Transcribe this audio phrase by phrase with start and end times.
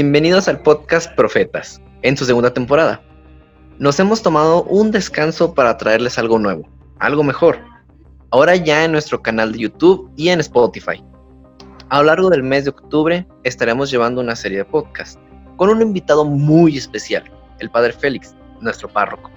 [0.00, 3.02] Bienvenidos al podcast Profetas, en su segunda temporada.
[3.80, 6.68] Nos hemos tomado un descanso para traerles algo nuevo,
[7.00, 7.58] algo mejor.
[8.30, 11.02] Ahora ya en nuestro canal de YouTube y en Spotify.
[11.88, 15.18] A lo largo del mes de octubre estaremos llevando una serie de podcasts
[15.56, 17.24] con un invitado muy especial,
[17.58, 19.32] el Padre Félix, nuestro párroco.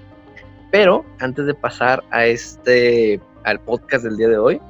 [0.72, 4.62] Pero antes de pasar a este al podcast del día de hoy,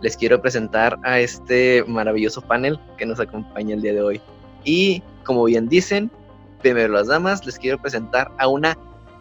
[0.00, 4.20] les quiero presentar a este maravilloso panel que nos acompaña el día de hoy.
[4.62, 6.10] Y como bien dicen,
[6.60, 8.78] primero las damas, les quiero presentar a una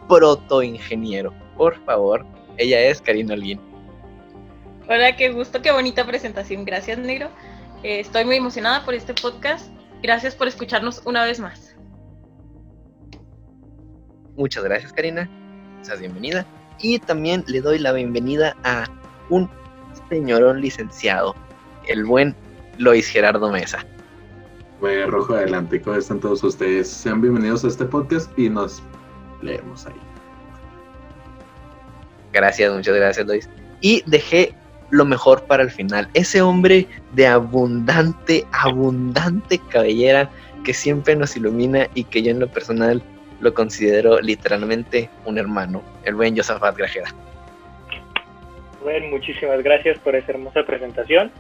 [0.08, 1.34] protoingeniero.
[1.58, 2.26] Por favor,
[2.58, 3.60] ella es Karina Olguín.
[4.88, 6.66] Hola, qué gusto, qué bonita presentación.
[6.66, 7.30] Gracias, Negro.
[7.84, 9.72] Eh, estoy muy emocionada por este podcast.
[10.02, 11.76] Gracias por escucharnos una vez más.
[14.36, 15.30] Muchas gracias, Karina.
[15.82, 16.46] Seas bienvenida.
[16.80, 18.86] Y también le doy la bienvenida a
[19.30, 19.50] un
[20.10, 21.36] señorón licenciado,
[21.88, 22.36] el buen
[22.78, 23.86] Lois Gerardo Mesa.
[24.84, 25.82] Voy rojo adelante.
[25.82, 26.90] ¿Cómo están todos ustedes?
[26.90, 28.84] Sean bienvenidos a este podcast y nos
[29.42, 29.94] leemos ahí.
[32.34, 33.50] Gracias, muchas gracias, Lois.
[33.80, 34.54] Y dejé
[34.90, 36.10] lo mejor para el final.
[36.14, 40.30] Ese hombre de abundante, abundante cabellera
[40.66, 43.02] que siempre nos ilumina y que yo en lo personal
[43.40, 47.08] lo considero literalmente un hermano, el buen Josafat Grajera.
[48.84, 51.32] Bueno, muchísimas gracias por esa hermosa presentación.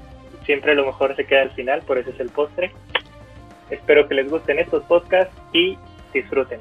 [0.46, 2.72] Siempre lo mejor se queda al final, por eso es el postre.
[3.74, 5.78] Espero que les gusten estos podcasts y
[6.14, 6.60] disfruten.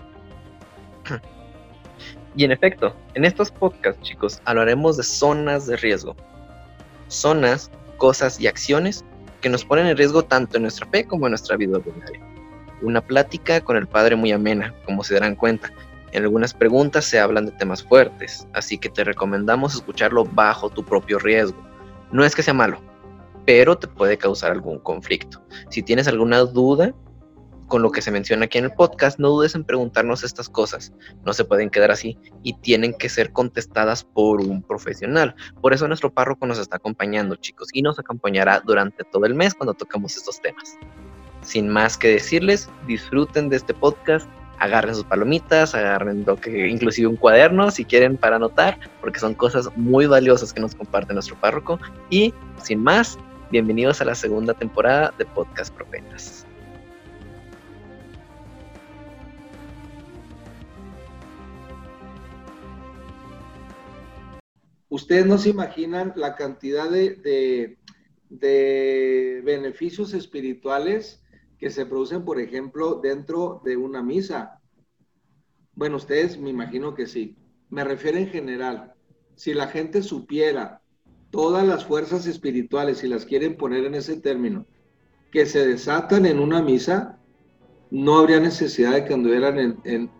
[2.34, 6.16] Y en efecto, en estos podcasts, chicos, hablaremos de zonas de riesgo.
[7.08, 9.04] Zonas, cosas y acciones
[9.42, 12.20] que nos ponen en riesgo tanto en nuestra fe como en nuestra vida ordinaria.
[12.80, 15.70] Una plática con el Padre muy amena, como se darán cuenta.
[16.12, 20.82] En algunas preguntas se hablan de temas fuertes, así que te recomendamos escucharlo bajo tu
[20.82, 21.62] propio riesgo.
[22.12, 22.80] No es que sea malo,
[23.44, 25.42] pero te puede causar algún conflicto.
[25.70, 26.94] Si tienes alguna duda
[27.68, 30.92] con lo que se menciona aquí en el podcast, no dudes en preguntarnos estas cosas.
[31.24, 35.34] No se pueden quedar así y tienen que ser contestadas por un profesional.
[35.60, 39.54] Por eso nuestro párroco nos está acompañando, chicos, y nos acompañará durante todo el mes
[39.54, 40.76] cuando tocamos estos temas
[41.42, 44.26] sin más que decirles, disfruten de este podcast,
[44.58, 49.34] agarren sus palomitas, agarren lo que, inclusive un cuaderno si quieren para anotar, porque son
[49.34, 51.78] cosas muy valiosas que nos comparte nuestro párroco.
[52.10, 52.32] Y
[52.62, 53.18] sin más,
[53.52, 56.46] bienvenidos a la segunda temporada de Podcast Profetas.
[64.88, 67.78] Ustedes no se imaginan la cantidad de, de,
[68.30, 71.22] de beneficios espirituales
[71.58, 74.62] que se producen, por ejemplo, dentro de una misa.
[75.74, 77.36] Bueno, ustedes me imagino que sí.
[77.68, 78.94] Me refiero en general.
[79.34, 80.81] Si la gente supiera
[81.32, 84.64] todas las fuerzas espirituales, si las quieren poner en ese término,
[85.32, 87.18] que se desatan en una misa,
[87.90, 90.10] no habría necesidad de que anduvieran en,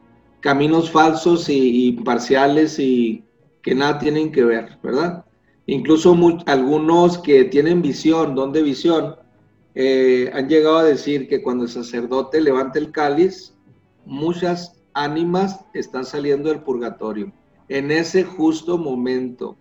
[0.41, 3.23] caminos falsos y, parciales y
[3.63, 5.25] que nada tienen que ver, ¿verdad?
[5.67, 9.15] Incluso algunos que tienen visión, don de visión,
[9.75, 13.55] eh, han llegado a decir que cuando el sacerdote levanta el cáliz,
[14.05, 17.33] muchas ánimas están saliendo del purgatorio
[17.69, 19.57] en ese justo momento.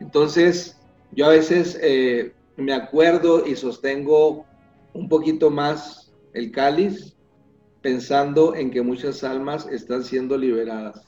[0.00, 0.78] Entonces,
[1.12, 4.46] yo a veces eh, me acuerdo y sostengo
[4.92, 7.16] un poquito más el cáliz
[7.80, 11.02] pensando en que muchas almas están siendo liberadas.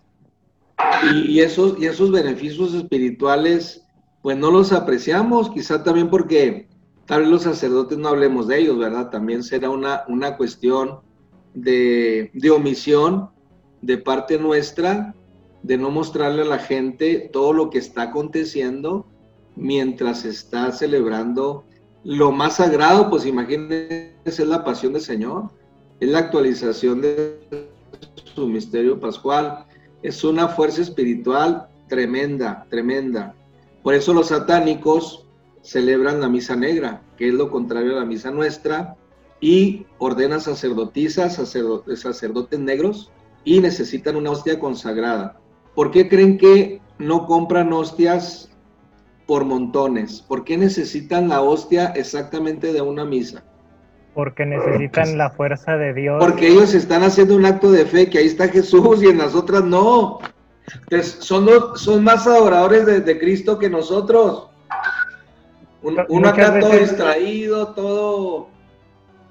[1.14, 3.84] Y, esos, y esos beneficios espirituales,
[4.22, 6.70] pues no los apreciamos, quizá también porque
[7.10, 9.10] Tal vez los sacerdotes no hablemos de ellos, ¿verdad?
[9.10, 11.00] También será una, una cuestión
[11.54, 13.30] de, de omisión
[13.82, 15.12] de parte nuestra,
[15.62, 19.06] de no mostrarle a la gente todo lo que está aconteciendo
[19.56, 21.64] mientras está celebrando
[22.02, 25.50] lo más sagrado, pues imagínense, es la pasión del Señor,
[26.00, 27.68] es la actualización de
[28.34, 29.66] su misterio pascual,
[30.02, 33.34] es una fuerza espiritual tremenda, tremenda.
[33.82, 35.26] Por eso los satánicos
[35.62, 38.96] celebran la misa negra, que es lo contrario a la misa nuestra,
[39.40, 43.10] y ordenan sacerdotisas, sacerdotes negros,
[43.44, 45.38] y necesitan una hostia consagrada.
[45.74, 48.50] ¿Por qué creen que no compran hostias
[49.26, 50.22] por montones?
[50.22, 53.44] ¿Por qué necesitan la hostia exactamente de una misa?
[54.14, 56.16] Porque necesitan la fuerza de Dios.
[56.18, 59.34] Porque ellos están haciendo un acto de fe, que ahí está Jesús y en las
[59.34, 60.18] otras no.
[60.72, 64.50] Entonces, son, son más adoradores de Cristo que nosotros.
[65.82, 68.48] Uno, acá todo distraído, todo.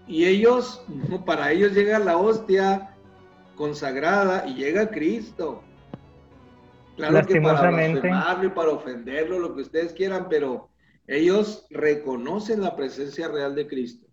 [0.08, 0.84] Y ellos,
[1.26, 2.96] para ellos llega la hostia
[3.56, 5.64] consagrada y llega Cristo.
[7.00, 10.70] Claro que para blasfemarlo y para ofenderlo, lo que ustedes quieran, pero
[11.08, 14.08] ellos reconocen la presencia real de Cristo.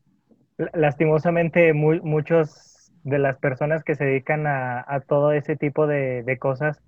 [0.73, 6.39] Lastimosamente, muchos de las personas que se dedican a, a todo ese tipo de, de
[6.39, 6.81] cosas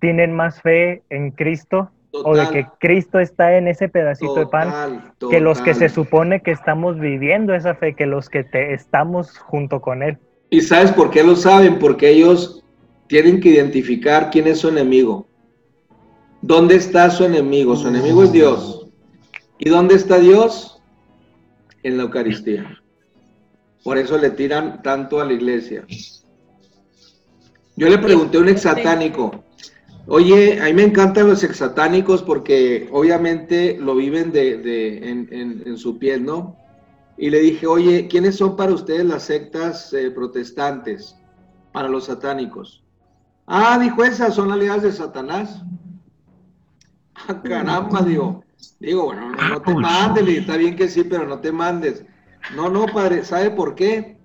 [0.00, 4.46] tienen más fe en Cristo o de Total, que Cristo está en ese pedacito de
[4.46, 6.04] pan total, que los que se total.
[6.04, 10.18] supone que estamos viviendo esa fe, que los que te estamos junto con Él.
[10.50, 11.78] ¿Y sabes por qué lo saben?
[11.78, 12.57] Porque ellos
[13.08, 15.26] tienen que identificar quién es su enemigo.
[16.42, 17.74] ¿Dónde está su enemigo?
[17.74, 18.86] Su enemigo es Dios.
[19.58, 20.80] ¿Y dónde está Dios?
[21.82, 22.80] En la Eucaristía.
[23.82, 25.84] Por eso le tiran tanto a la iglesia.
[27.76, 29.44] Yo le pregunté a un exsatánico,
[30.06, 36.24] oye, a mí me encantan los exsatánicos porque obviamente lo viven de, en su piel,
[36.24, 36.56] ¿no?
[37.18, 41.16] Y le dije, oye, ¿quiénes son para ustedes las sectas eh, protestantes?
[41.72, 42.84] Para los satánicos.
[43.48, 45.62] Ah, dijo esas, son aliadas de Satanás.
[47.14, 48.44] Ah, caramba, digo.
[48.78, 52.04] Digo, bueno, no, no te mandes, está bien que sí, pero no te mandes.
[52.54, 54.18] No, no, padre, ¿sabe por qué?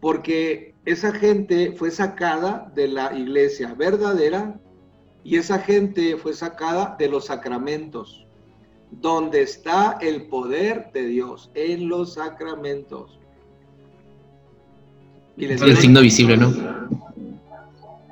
[0.00, 4.58] Porque esa gente fue sacada de la iglesia verdadera
[5.24, 8.26] y esa gente fue sacada de los sacramentos
[8.90, 13.18] donde está el poder de Dios, en los sacramentos.
[15.36, 16.77] Y les El signo visible, ¿no?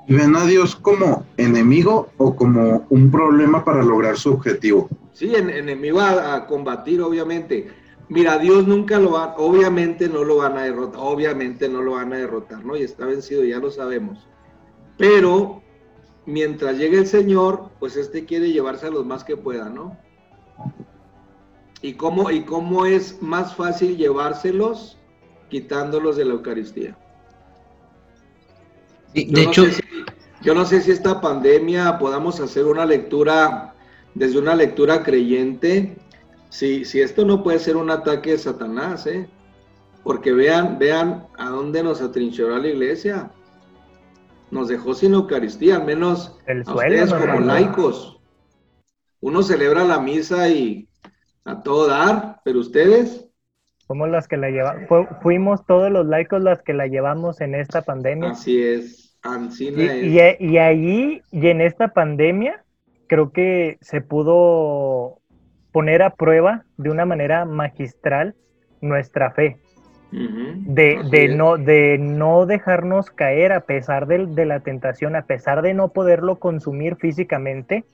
[0.09, 4.89] ¿Y ven a Dios como enemigo o como un problema para lograr su objetivo?
[5.13, 7.69] Sí, en- enemigo a, a combatir, obviamente.
[8.09, 12.13] Mira, Dios nunca lo va, obviamente no lo van a derrotar, obviamente no lo van
[12.13, 12.77] a derrotar, ¿no?
[12.77, 14.29] Y está vencido, ya lo sabemos.
[14.97, 15.63] Pero
[16.25, 19.99] mientras llegue el Señor, pues este quiere llevarse a los más que pueda, ¿no?
[21.83, 24.99] ¿Y cómo, ¿Y cómo es más fácil llevárselos?
[25.51, 26.97] Quitándolos de la Eucaristía.
[29.15, 29.83] Sí, de no hecho, si-
[30.47, 33.75] yo no sé si esta pandemia podamos hacer una lectura,
[34.15, 35.97] desde una lectura creyente,
[36.51, 39.29] si, si esto no puede ser un ataque de Satanás, ¿eh?
[40.05, 43.33] Porque vean, vean a dónde nos atrincheró la iglesia.
[44.53, 48.21] Nos dejó sin Eucaristía, al menos El a ustedes como laicos.
[49.21, 50.89] Uno celebra la misa y
[51.45, 53.27] a todo dar, pero ustedes,
[53.89, 57.83] Somos las que la llevamos, fuimos todos los laicos las que la llevamos en esta
[57.83, 58.31] pandemia.
[58.31, 60.41] así es, Ancina Y, es.
[60.41, 62.65] y, y ahí, y en esta pandemia,
[63.09, 65.19] creo que se pudo
[65.73, 68.35] poner a prueba de una manera magistral
[68.81, 69.59] nuestra fe,
[70.11, 75.63] de, de no, de no dejarnos caer a pesar del- de, la tentación, a pesar
[75.63, 77.85] de no poderlo consumir físicamente,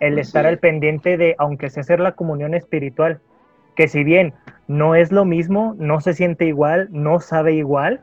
[0.00, 0.52] el Así estar es.
[0.52, 3.20] al pendiente de, aunque sea hacer la comunión espiritual,
[3.76, 4.34] que si bien
[4.68, 8.00] no es lo mismo, no se siente igual, no sabe igual,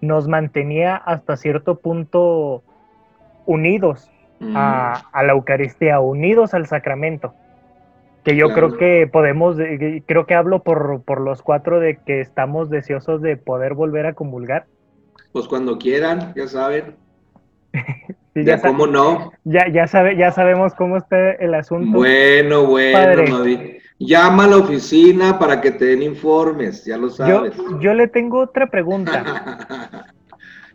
[0.00, 2.62] nos mantenía hasta cierto punto
[3.46, 4.10] unidos
[4.40, 4.52] Ujú.
[4.54, 7.34] a, a la Eucaristía, unidos al sacramento.
[8.24, 8.68] Que yo Claro.
[8.68, 13.22] creo que podemos, eh, creo que hablo por, por los cuatro de que estamos deseosos
[13.22, 14.66] de poder volver a comulgar.
[15.32, 16.96] Pues cuando quieran, ya saben.
[18.34, 19.32] Sí, Ya, cómo no.
[19.44, 21.96] ya, ya, sabe, ya sabemos cómo está el asunto.
[21.96, 22.98] Bueno, bueno,
[23.32, 23.80] Padre.
[23.98, 27.54] Llama a la oficina para que te den informes, ya lo sabes.
[27.80, 30.04] yo le tengo otra pregunta.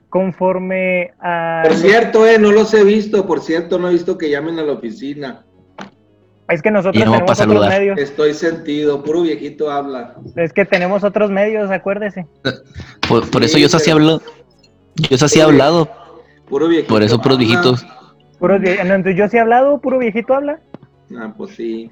[0.09, 1.61] Conforme a...
[1.63, 4.63] por cierto, eh, no los he visto, por cierto, no he visto que llamen a
[4.63, 5.45] la oficina.
[6.49, 7.97] Es que nosotros no tenemos otros medios.
[7.97, 10.16] Estoy sentido, puro viejito habla.
[10.35, 12.28] Es que tenemos otros medios, acuérdese.
[13.07, 14.21] por, por eso yo pero- hablo.
[14.95, 15.90] Yo sí Pero- hablado.
[16.49, 16.94] Puro viejito.
[16.94, 17.47] Por eso puros habla.
[17.47, 17.85] viejitos.
[18.37, 20.59] Puros vie- no, entonces yo sí he hablado, puro viejito habla.
[21.18, 21.90] Ah, pues sí.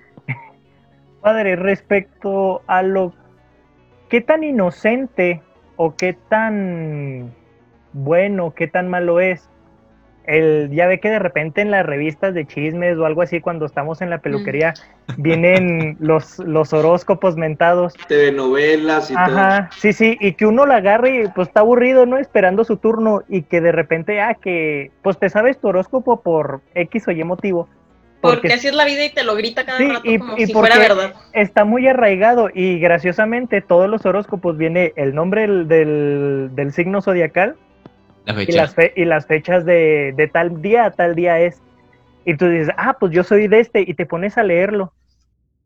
[1.22, 3.14] Padre, respecto a lo
[4.10, 5.42] qué tan inocente
[5.76, 7.34] o qué tan
[7.94, 9.50] bueno, qué tan malo es.
[10.26, 13.66] El, ya ve que de repente en las revistas de chismes o algo así, cuando
[13.66, 14.76] estamos en la peluquería,
[15.18, 17.94] vienen los, los horóscopos mentados.
[18.08, 22.18] TV-novelas y Ajá, sí, sí, y que uno la agarre y pues está aburrido, ¿no?
[22.18, 26.62] Esperando su turno y que de repente, ah, que pues te sabes tu horóscopo por
[26.76, 27.68] X o Y motivo.
[28.22, 30.46] Porque así es la vida y te lo grita cada Sí, rato y- como y
[30.46, 31.14] si porque- fuera verdad.
[31.34, 37.02] está muy arraigado y graciosamente todos los horóscopos viene el nombre del, del, del signo
[37.02, 37.56] zodiacal
[38.26, 41.62] La y las, fe- y las fechas de, de tal día a tal día es.
[42.26, 44.92] Y tú dices, ah, pues yo soy de este y te pones a leerlo.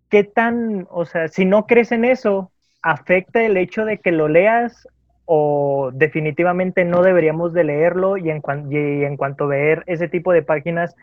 [0.09, 2.51] ¿Qué tan, o sea, si no crees en eso,
[2.83, 4.87] afecta el hecho de que lo leas
[5.25, 10.07] o definitivamente no deberíamos de leerlo y en, cuan- y en cuanto a ver ese
[10.07, 10.95] tipo de páginas,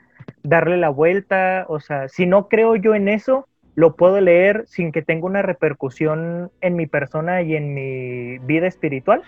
[0.43, 1.67] darle la vuelta?
[1.69, 5.43] O sea, si no creo yo en eso, lo puedo leer sin que tenga una
[5.43, 9.23] repercusión en mi persona y en mi vida espiritual.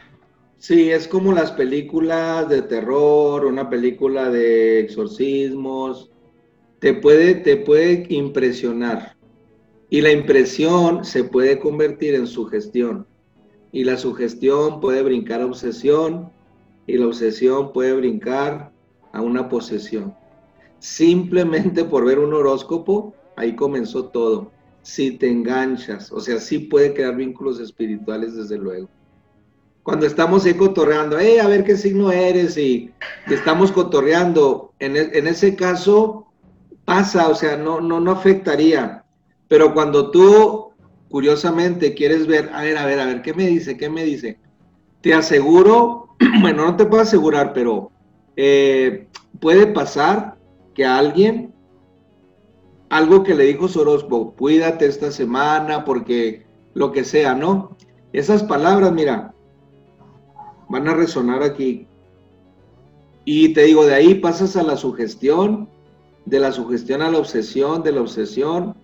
[0.58, 6.10] Sí, es como las películas de terror, una película de exorcismos.
[6.78, 9.16] Te puede, te puede impresionar.
[9.90, 13.06] Y la impresión se puede convertir en sugestión.
[13.74, 16.30] y la sugestión puede brincar a obsesión
[16.86, 18.70] y la obsesión puede brincar
[19.12, 20.14] a una posesión.
[20.82, 24.50] Simplemente por ver un horóscopo, ahí comenzó todo.
[24.82, 28.88] Si te enganchas, o sea, sí puede crear vínculos espirituales desde luego.
[29.84, 32.90] Cuando estamos ahí cotorreando, eh, a ver qué signo eres y,
[33.28, 36.26] estamos cotorreando, en, e, en, ese caso
[36.84, 39.04] pasa, o sea, no, no, no afectaría.
[39.46, 40.72] Pero cuando tú,
[41.08, 43.76] curiosamente, quieres ver, a ver, a ver, a ver, ¿qué me dice?
[43.76, 44.36] ¿Qué me dice?
[45.00, 47.92] Te aseguro, bueno, no te puedo asegurar, pero
[48.34, 49.06] eh,
[49.38, 50.41] puede pasar
[50.74, 51.52] que alguien,
[52.88, 57.76] algo que le dijo Sorosbo, cuídate esta semana porque lo que sea, ¿no?
[58.12, 59.34] Esas palabras, mira,
[60.68, 61.86] van a resonar aquí.
[63.24, 65.68] Y te digo, de ahí pasas a la sugestión,
[66.24, 68.74] de la sugestión a la obsesión, de la obsesión,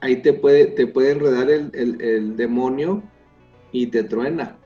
[0.00, 3.02] ahí te puede, te puede enredar el, el demonio
[3.72, 4.56] y te truena.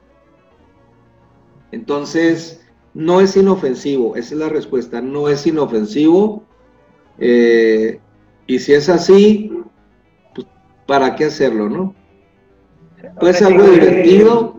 [1.73, 6.45] Entonces, no es inofensivo, esa es la respuesta, no es inofensivo.
[7.19, 8.01] Eh,
[8.47, 9.51] y si es así,
[10.35, 10.47] pues,
[10.87, 11.95] ¿para qué hacerlo, no?
[13.21, 14.57] Puede ser algo divertido,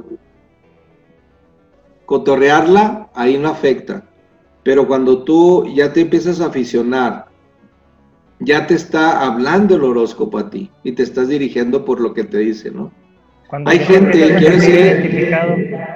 [2.06, 4.04] cotorrearla, ahí no afecta.
[4.64, 7.28] Pero cuando tú ya te empiezas a aficionar,
[8.40, 12.24] ya te está hablando el horóscopo a ti y te estás dirigiendo por lo que
[12.24, 12.92] te dice, ¿no?
[13.66, 14.36] hay gente,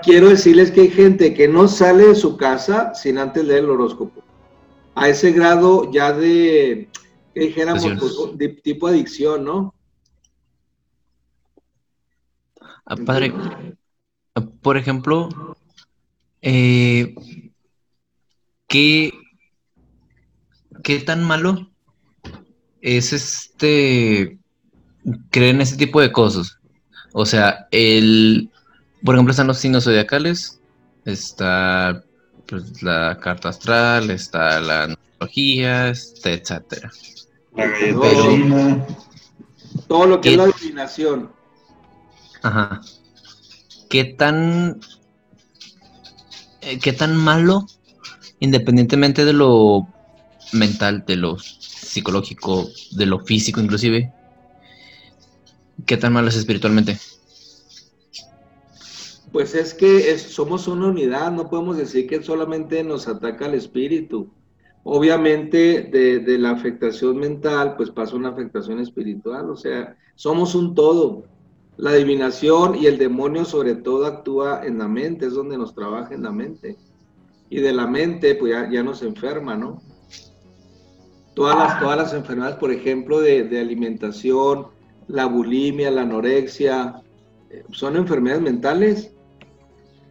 [0.04, 3.72] quiero, decirles que hay gente que no sale de su casa sin antes leer el
[3.72, 4.21] horóscopo.
[4.96, 6.90] A ese grado ya de,
[7.34, 9.74] dijéramos, pues, de tipo adicción, ¿no?
[12.86, 13.34] Ah, padre,
[14.62, 15.30] por ejemplo,
[16.42, 17.16] eh,
[18.68, 19.14] ¿qué,
[20.84, 21.70] ¿qué tan malo
[22.82, 24.40] es este
[25.30, 26.58] creer en ese tipo de cosas?
[27.14, 28.50] O sea, el,
[29.04, 30.62] por ejemplo, están los signos zodiacales,
[31.06, 32.04] está
[32.52, 36.92] pues, la carta astral, está la numerología, está, etcétera.
[37.56, 38.86] Pero,
[39.88, 41.32] todo lo que es la adivinación.
[42.44, 42.82] Ajá.
[43.90, 44.80] ¿Qué tan
[46.62, 47.66] eh, qué tan malo,
[48.40, 49.88] independientemente de lo
[50.54, 54.14] mental, de lo psicológico, de lo físico inclusive,
[55.86, 57.00] ¿Qué tan malo es espiritualmente?
[59.32, 64.30] Pues es que somos una unidad, no podemos decir que solamente nos ataca el espíritu.
[64.84, 71.24] Obviamente de, la afectación mental, pues pasa una afectación espiritual, o sea, somos un todo.
[71.78, 76.14] La adivinación y el demonio sobre todo actúa en la mente, es donde nos trabaja
[76.14, 76.78] en la mente.
[77.50, 79.82] Y de la mente, pues ya, nos enferma, ¿no?
[81.36, 84.68] Todas las, todas las enfermedades, por ejemplo, de, de alimentación,
[85.08, 87.02] la bulimia, la anorexia,
[87.50, 89.14] eh, son enfermedades mentales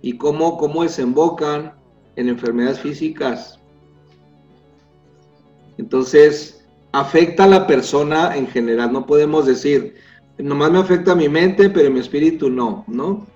[0.03, 1.75] y cómo, cómo desembocan
[2.17, 3.59] en enfermedades físicas.
[5.79, 8.93] Entonces, afecta a la persona en general.
[8.93, 9.95] No podemos decir,
[10.39, 13.27] nomás me afecta a mi mente, pero mi espíritu no, ¿no?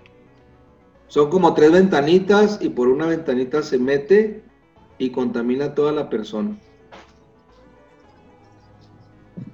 [1.08, 4.42] Son como tres ventanitas y por una ventanita se mete
[4.98, 6.56] y contamina a toda la persona.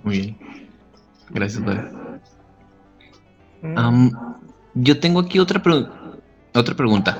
[0.03, 0.39] Muy bien.
[1.31, 1.91] Gracias, padre.
[3.63, 4.11] Mm.
[4.75, 5.63] yo tengo aquí otra,
[6.55, 7.19] otra pregunta.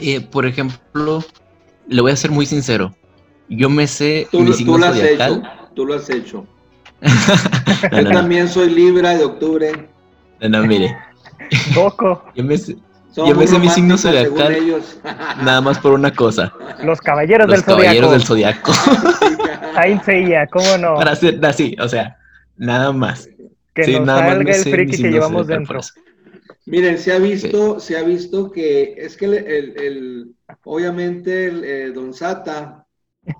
[0.00, 1.24] Eh, por ejemplo,
[1.88, 2.94] le voy a ser muy sincero.
[3.48, 5.42] Yo me sé tú, tú lo has hecho.
[5.74, 6.46] Tú lo has hecho.
[7.92, 9.88] yo también soy Libra de octubre.
[10.40, 10.96] No, mire.
[11.74, 12.24] Poco.
[12.34, 12.76] yo me sé,
[13.14, 14.82] yo me sé mi signo zodiacal
[15.42, 16.52] nada más por una cosa.
[16.82, 18.72] Los caballeros Los del caballeros del zodiaco.
[19.76, 20.94] Ahí se ¿cómo no?
[20.96, 22.16] Para ser así, o sea,
[22.56, 23.28] nada más.
[23.74, 25.80] Que nos salga el friki que llevamos dentro.
[26.66, 30.34] Miren, se ha visto, se ha visto que es que el,
[30.64, 32.86] obviamente el, eh, Don Sata,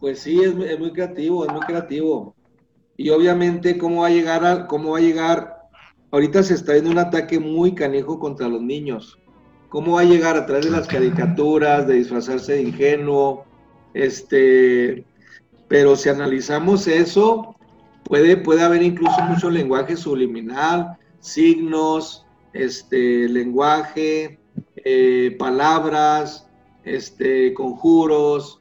[0.01, 2.35] pues sí, es, muy creativo, es muy creativo.
[2.97, 5.57] Y obviamente cómo va a llegar a, cómo va a llegar,
[6.11, 9.19] ahorita se está viendo un ataque muy canijo contra los niños.
[9.69, 13.45] ¿Cómo va a llegar a través de las caricaturas, de disfrazarse de ingenuo?
[13.95, 15.05] Este,
[15.69, 17.57] pero si analizamos eso,
[18.07, 22.26] Puede, puede haber incluso mucho lenguaje subliminal, signos,
[22.57, 24.39] este, lenguaje,
[24.77, 26.49] eh, palabras,
[26.85, 28.61] este, conjuros.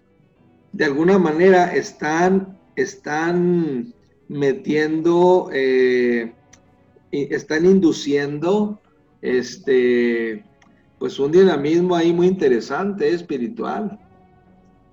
[0.72, 3.94] De alguna manera están, están
[4.28, 6.34] metiendo, eh,
[7.12, 8.82] están induciendo
[9.22, 10.44] este,
[11.00, 14.00] pues un dinamismo ahí muy interesante, espiritual,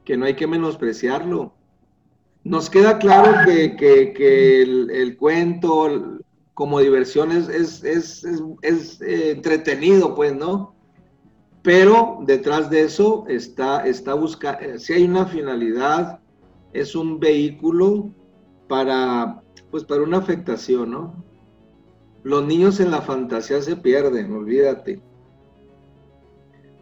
[0.04, 1.52] que no hay que menospreciarlo.
[2.44, 6.18] Nos queda claro que, el, cuento,
[6.54, 8.25] como diversión es, es, es,
[8.62, 10.75] es eh, entretenido, pues, ¿no?
[11.62, 16.21] Pero detrás de eso está, está buscando, eh, si hay una finalidad,
[16.73, 18.11] es un vehículo
[18.68, 21.25] para, pues, para una afectación, ¿no?
[22.25, 25.00] Los niños en la fantasía se pierden, olvídate.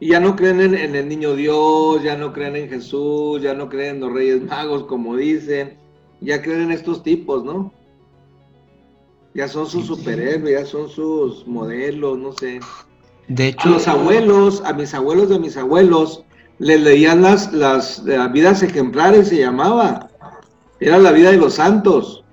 [0.00, 3.54] Y ya no creen en, en, el niño Dios, ya no creen en Jesús, ya
[3.54, 5.78] no creen en los Reyes Magos, como dicen,
[6.20, 7.72] ya creen en estos tipos, ¿no?
[9.34, 12.60] Ya son sus superhéroes, ya son sus modelos, no sé.
[13.28, 16.24] De hecho, A los abuelos, a mis abuelos de mis abuelos,
[16.58, 20.10] les leían las, las, las vidas ejemplares, se llamaba.
[20.80, 22.24] Era la vida de los santos.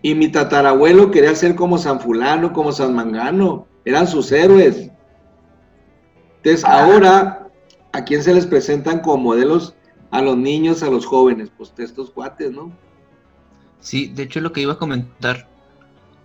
[0.00, 3.66] Y mi tatarabuelo quería ser como San Fulano, como San Mangano.
[3.84, 4.90] Eran sus héroes.
[6.36, 7.48] Entonces, ahora,
[7.92, 9.74] ¿a quién se les presentan como modelos?
[10.10, 11.50] A los niños, a los jóvenes.
[11.56, 12.72] Pues estos cuates, ¿no?
[13.80, 15.48] Sí, de hecho lo que iba a comentar,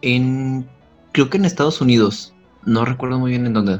[0.03, 0.67] en,
[1.13, 2.33] creo que en Estados Unidos,
[2.65, 3.79] no recuerdo muy bien en dónde,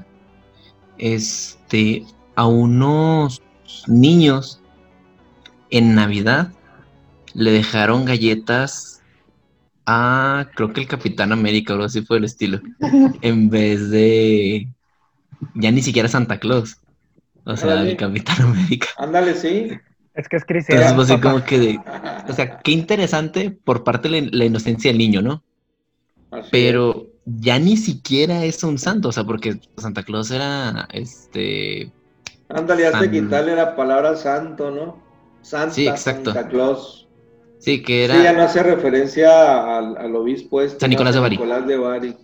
[0.98, 3.42] este, a unos
[3.88, 4.62] niños
[5.70, 6.52] en Navidad
[7.34, 9.02] le dejaron galletas
[9.86, 12.62] a, creo que el Capitán América o algo así fue el estilo,
[13.22, 14.70] en vez de,
[15.56, 16.78] ya ni siquiera Santa Claus,
[17.44, 18.88] o sea, el Capitán América.
[18.98, 19.72] Ándale, sí.
[20.14, 21.80] Es que es Chris Entonces, pues, así como que de,
[22.30, 25.44] o sea, qué interesante por parte de la inocencia del niño, ¿no?
[26.34, 31.84] Así Pero ya ni siquiera es un santo, o sea, porque Santa Claus era, este,
[31.84, 31.92] es.
[32.50, 35.02] Ándale, hasta San- quitarle la palabra santo, ¿no?
[35.42, 36.34] Santa, Sí, exacto.
[36.34, 37.08] Santa Claus.
[37.60, 40.80] sí, que Sí, ya era, no hace referencia al, al obispo este.
[40.82, 40.90] San.
[40.90, 41.36] Nicolás de Bari.
[41.38, 42.18] Nicolás de Bari.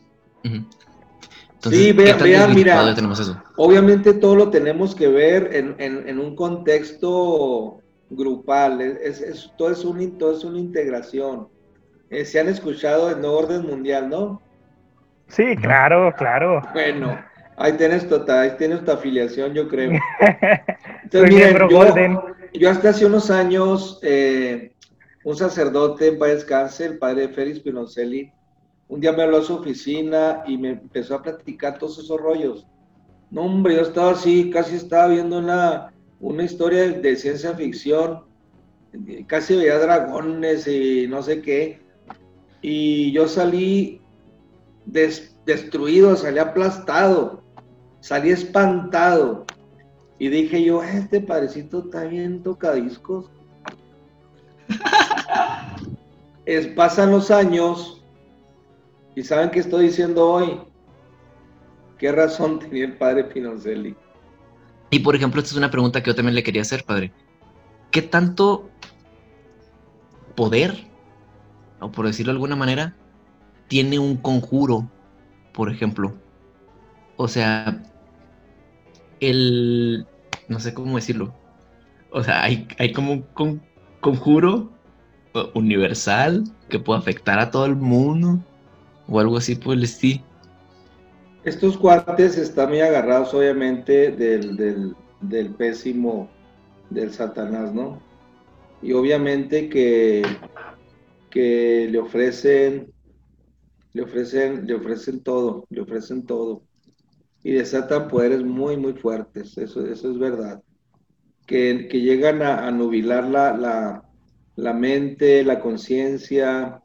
[0.43, 2.85] Entonces, Sí, ¿qué vean, desvirtuado mira.
[2.85, 3.41] ya tenemos eso?
[3.57, 9.69] Obviamente todo lo tenemos que ver en, en- en un contexto grupal, es, es- todo,
[9.71, 11.47] es un, todo es una integración.
[12.09, 14.41] Eh, se han escuchado el nuevo orden mundial, ¿no?
[15.27, 16.61] Sí, claro, claro.
[16.73, 17.19] Bueno,
[17.55, 19.91] ahí tienes tu, ahí tienes tu afiliación, yo creo.
[21.11, 24.73] Soy Entonces, miren, yo, yo hasta hace unos años, eh,
[25.23, 28.31] un sacerdote en paz descanse, el padre Félix Pinoncelli,
[28.87, 32.65] un día me habló a su oficina y me empezó a platicar todos esos rollos.
[33.29, 38.23] No, hombre, yo estaba así, casi estaba viendo una, una historia de, de ciencia ficción,
[39.27, 41.79] casi veía dragones y no sé qué,
[42.61, 44.01] y yo salí
[44.85, 47.43] des- destruido, salí aplastado,
[47.99, 49.45] salí espantado.
[50.17, 53.29] Y dije yo, este padrecito está bien tocadiscos.
[56.45, 58.03] es, pasan los años
[59.15, 60.59] y ¿saben qué estoy diciendo hoy?
[61.97, 63.95] ¿Qué razón tenía el padre Pinoncelli?
[64.89, 67.11] Y por ejemplo, esta es una pregunta que yo también le quería hacer, padre.
[67.91, 68.69] ¿Qué tanto
[70.35, 70.88] poder,
[71.79, 72.95] o por decirlo de alguna manera,
[73.67, 74.89] tiene un conjuro,
[75.53, 76.13] por ejemplo?
[77.17, 77.81] O sea,
[79.19, 80.05] el...
[80.47, 81.33] no sé cómo decirlo.
[82.11, 83.61] O sea, hay, hay como un con-
[84.01, 84.71] conjuro
[85.53, 88.39] universal que puede afectar a todo el mundo
[89.07, 90.23] o algo así por el estilo.
[91.43, 96.29] Estos cuates están muy agarrados obviamente del, del pésimo
[96.89, 98.01] del Satanás, ¿no?
[98.81, 100.23] Y obviamente que,
[101.29, 102.91] que le ofrecen,
[103.93, 106.63] le ofrecen, le ofrecen todo, le ofrecen todo.
[107.43, 110.61] Y desatan poderes muy, muy fuertes, eso, eso es verdad.
[111.45, 114.03] Que, que llegan a, a nubilar la, la,
[114.55, 116.81] la mente, la conciencia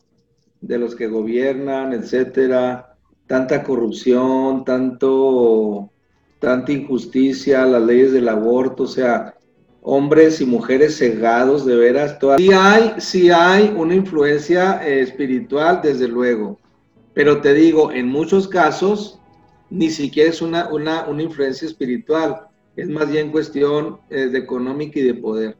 [0.60, 2.94] de los que gobiernan, etcétera
[3.26, 5.90] tanta corrupción, tanto,
[6.38, 9.33] tanta injusticia, las leyes del aborto, o sea,
[9.86, 12.18] hombres y mujeres cegados, de veras.
[12.18, 12.40] Todas.
[12.40, 16.58] Sí hay, sí hay una influencia eh, espiritual, desde luego,
[17.12, 19.20] pero te digo, en muchos casos
[19.70, 24.98] ni siquiera es una, una, una influencia espiritual, es más bien cuestión eh, de económica
[24.98, 25.56] y de poder.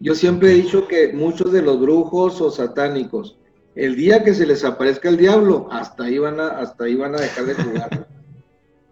[0.00, 3.38] Yo siempre he dicho que muchos de los brujos o satánicos,
[3.74, 7.14] el día que se les aparezca el diablo, hasta ahí van a, hasta ahí van
[7.14, 8.08] a dejar de jugar.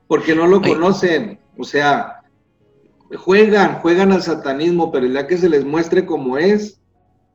[0.07, 1.39] Porque no lo conocen.
[1.59, 2.20] O sea,
[3.17, 6.81] juegan, juegan al satanismo, pero el día que se les muestre como es,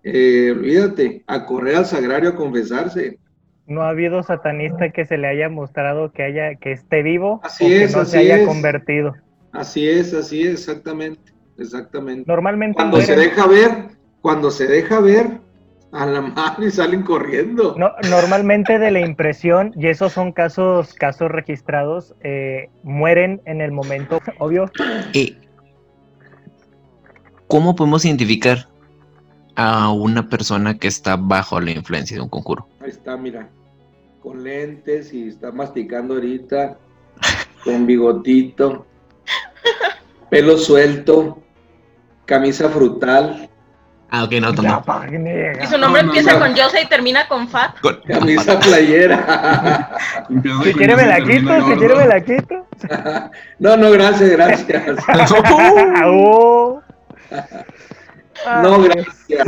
[0.03, 3.19] eh, olvídate, a correr al sagrario a confesarse.
[3.67, 7.65] No ha habido satanista que se le haya mostrado que haya que esté vivo Así
[7.65, 8.47] o que es, no así se haya es.
[8.47, 9.15] convertido.
[9.51, 12.23] Así es, así es, exactamente, exactamente.
[12.27, 13.71] Normalmente Cuando se deja ver,
[14.21, 15.39] cuando se deja ver,
[15.91, 17.75] a la madre salen corriendo.
[17.77, 23.71] no- normalmente de la impresión, y esos son casos, casos registrados, eh, mueren en el
[23.71, 24.65] momento, obvio,
[25.13, 25.38] Eh,
[27.47, 28.67] ¿Cómo podemos identificar
[29.55, 32.67] a una persona que está bajo la influencia de un conjuro?
[32.81, 33.49] Ahí está, mira.
[34.21, 36.77] con lentes y está masticando ahorita,
[37.63, 38.88] con bigotito,
[40.31, 41.43] pelo suelto,
[42.25, 43.49] camisa frutal,
[44.12, 45.63] Ah, ok, no, pagnega.
[45.63, 46.39] Y su nombre No, no, empieza no.
[46.45, 47.79] con Jose y termina con Fat.
[47.81, 49.97] Con- camisa playera.
[50.63, 52.65] Si quiere me la quito, si quiere me la quito.
[53.60, 54.88] No, no, gracias, gracias.
[56.05, 56.81] Oh.
[58.63, 59.48] No, gracias.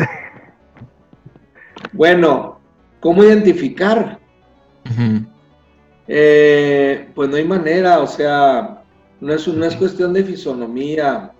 [1.94, 2.60] Bueno,
[3.00, 4.20] ¿cómo identificar?
[6.08, 8.84] Eh, pues no hay manera, o sea,
[9.20, 11.34] no es, no es cuestión de fisonomía,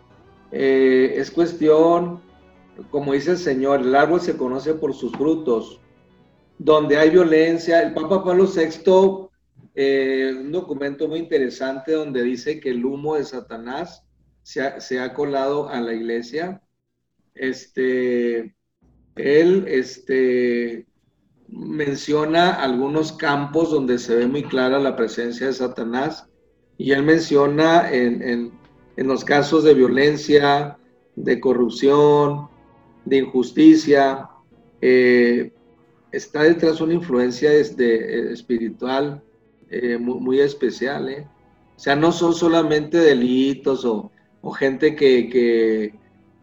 [0.52, 2.22] eh, es cuestión,
[2.90, 5.80] como dice el Señor, el árbol se conoce por sus frutos.
[6.60, 9.30] Donde hay violencia, el Papa Pablo VI,
[9.76, 14.07] eh, un documento muy interesante donde dice que el humo de Satanás
[14.48, 16.62] se ha, colado a la iglesia.
[17.36, 18.56] Este,
[19.18, 20.88] él, este,
[21.50, 26.30] menciona algunos campos donde se ve muy clara la presencia de Satanás
[26.78, 28.52] y él menciona en, en-
[28.96, 30.78] en los casos de violencia,
[31.16, 32.48] de corrupción,
[33.06, 34.30] de injusticia,
[34.82, 35.52] eh,
[36.12, 39.22] está detrás una influencia este, espiritual
[39.70, 41.10] eh, muy, muy especial.
[41.10, 41.28] ¿eh?
[41.76, 45.94] O sea, no son solamente delitos o, o gente que,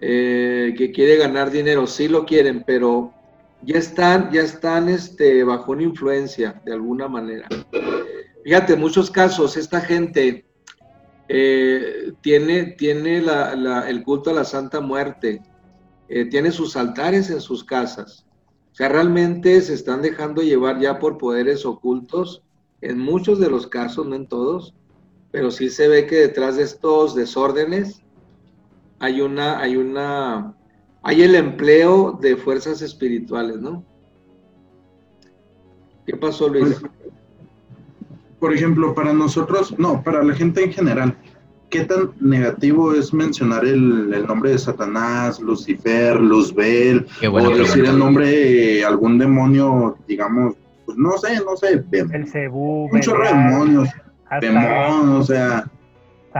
[0.00, 3.12] eh, que quiere ganar dinero, sí lo quieren, pero
[3.62, 7.48] ya están, ya están este, bajo una influencia de alguna manera.
[8.44, 10.44] Fíjate, en muchos casos esta gente
[11.28, 13.24] eh, tiene, tiene
[13.88, 15.40] el culto a la Santa Muerte,
[16.08, 18.26] eh, tiene sus altares en sus casas.
[18.72, 22.42] O sea, realmente se están dejando llevar ya por poderes ocultos,
[22.82, 24.74] en muchos de los casos, no en todos,
[25.34, 28.00] pero sí se ve que detrás de estos desórdenes
[29.00, 30.54] hay una, hay una,
[31.02, 33.84] hay el empleo de fuerzas espirituales, ¿no?
[36.06, 36.80] ¿Qué pasó, Luis?
[38.38, 41.18] Por ejemplo, para nosotros, no, para la gente en general,
[41.68, 47.98] ¿qué tan negativo es mencionar el, el nombre de Satanás, Lucifer, Luzbel, o decir el
[47.98, 50.54] nombre de algún demonio, digamos,
[50.86, 52.88] pues no sé, no sé, El cebú.
[52.92, 53.88] un chorro de Belial, demonios,
[54.34, 55.64] hasta demonios, o sea,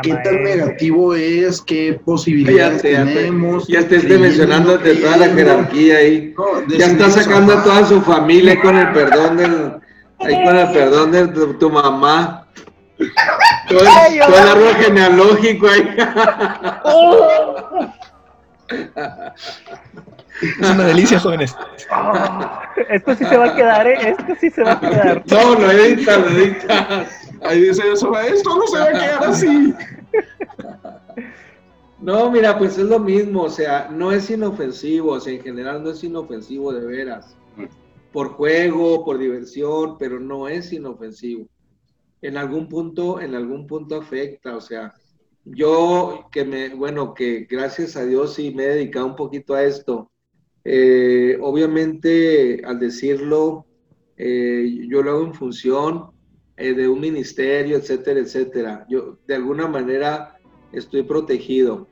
[0.03, 1.61] ¿qué tan negativo es?
[1.63, 3.69] ¿Qué posibilidades Ya te- ya te- tenemos?
[3.69, 6.35] Ya te Creyendo, mencionando de toda la jerarquía ahí.
[6.37, 9.73] No, Ya está sacando a toda su familia con el perdón del,
[10.21, 12.41] ahí con el perdón de tu, tu mamá.
[13.69, 15.97] Todo el, Ay, todo el árbol genealógico ahí.
[20.61, 21.57] Es una delicia, jóvenes.
[21.91, 22.13] Oh,
[22.89, 24.09] esto sí se va a quedar, ¿eh?
[24.19, 25.23] Esto sí se va a quedar.
[25.27, 27.24] No, lo editas, lo editas.
[27.45, 29.75] Ahí dice eso, esto no se va a quedar así.
[32.01, 35.83] No, mira, pues es lo mismo, o sea, no es inofensivo, o sea, en general
[35.83, 37.35] no es inofensivo de veras.
[38.13, 41.49] Por juego, por diversión, pero no es inofensivo.
[42.21, 44.93] En algún punto, en algún punto afecta, o sea,
[45.47, 49.63] yo que me, bueno, que gracias a Dios sí me he dedicado un poquito a
[49.63, 50.11] esto.
[50.63, 53.65] Eh, obviamente, al decirlo,
[54.19, 56.14] eh, yo lo hago en función
[56.57, 58.87] eh, de un ministerio, etcétera, etcétera.
[58.89, 60.39] Yo de alguna manera
[60.73, 61.89] estoy protegido,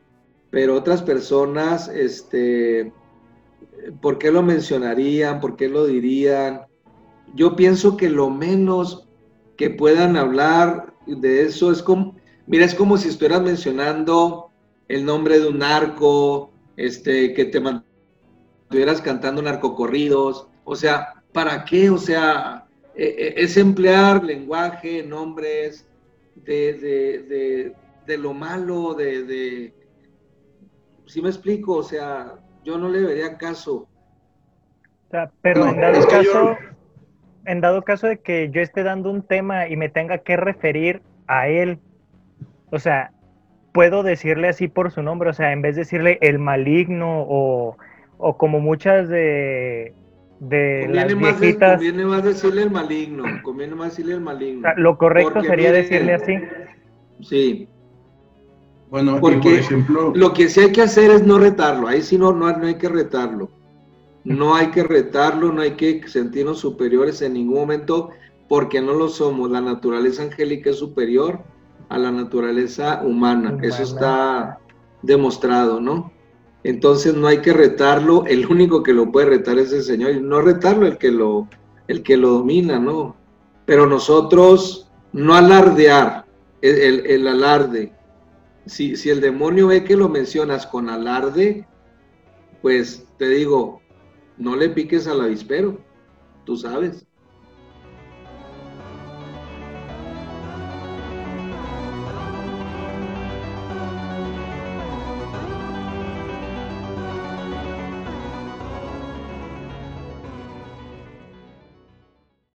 [0.51, 2.93] pero otras personas, este,
[4.01, 5.41] ¿por qué lo mencionarían?
[5.41, 6.63] ¿Por qué lo dirían?
[7.35, 9.09] Yo pienso que lo menos
[9.57, 14.51] que puedan hablar de eso es como, mira, es como si estuvieras mencionando
[14.89, 17.63] el nombre de un narco, este, que te
[18.65, 21.91] estuvieras cantando narcocorridos, o sea, ¿para qué?
[21.91, 22.62] O sea,
[22.97, 25.87] eh, eh, es emplear lenguaje, nombres
[26.35, 27.73] de, de, de,
[28.07, 29.73] de lo malo, de,
[31.07, 31.75] ¿sí me explico?
[31.77, 33.87] O sea, yo no le vería caso.
[35.09, 36.57] O sea, pero No, en dado yo- caso,
[37.45, 41.03] en dado caso de que yo esté dando un tema y me tenga que referir
[41.27, 41.79] a él,
[42.71, 43.13] o sea,
[43.73, 47.77] puedo decirle así por su nombre, o sea, en vez de decirle el maligno o,
[48.19, 49.95] o como muchas de,
[50.43, 54.63] de las Conviene más, conviene más decirle el maligno, conviene más decirle el o maligno.
[54.63, 56.39] sea, lo correcto Porque sería mire, decirle así.
[57.21, 57.69] Sí,
[58.91, 61.87] Bueno, Porque por ejemplo, Lo que sí hay que hacer es no retarlo.
[61.87, 63.51] Ahí sí no, no, no hay que retarlo.
[64.25, 68.11] No hay que retarlo, no hay que sentirnos superiores en ningún momento
[68.49, 69.51] porque no lo somos.
[69.51, 71.41] La naturaleza angélica es superior
[71.89, 73.51] a la naturaleza humana.
[73.51, 73.67] Humana.
[73.67, 74.59] Eso está
[75.03, 76.12] demostrado, ¿no?
[76.65, 78.25] Entonces no hay que retarlo.
[78.27, 80.13] El único que lo puede retar es el Señor.
[80.13, 81.49] Y no retarlo el que lo,
[81.89, 83.17] el que lo domina, ¿no?
[83.65, 86.27] Pero nosotros no alardear,
[86.61, 87.93] el, el- alarde.
[88.67, 91.67] Si, si el demonio ve que lo mencionas con alarde,
[92.61, 93.83] pues te digo,
[94.37, 95.81] no le piques al avispero,
[96.45, 97.07] tú sabes.